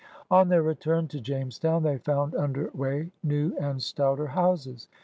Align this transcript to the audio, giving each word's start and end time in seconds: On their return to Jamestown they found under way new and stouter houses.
On 0.31 0.49
their 0.49 0.63
return 0.63 1.07
to 1.09 1.21
Jamestown 1.21 1.83
they 1.83 1.99
found 1.99 2.33
under 2.33 2.71
way 2.73 3.11
new 3.21 3.55
and 3.59 3.79
stouter 3.83 4.25
houses. 4.25 4.87